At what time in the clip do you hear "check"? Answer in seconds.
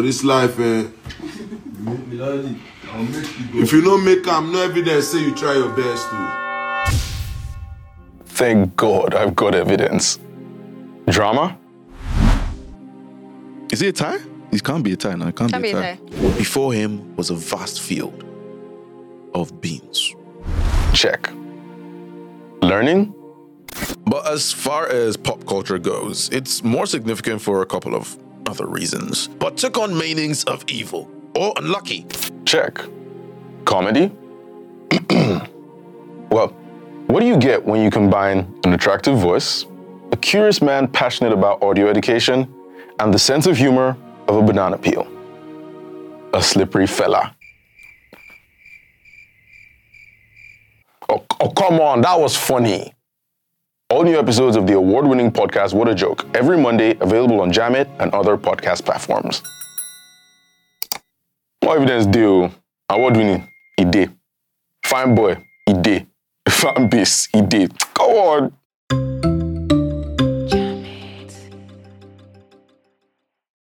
20.94-21.30, 32.44-32.80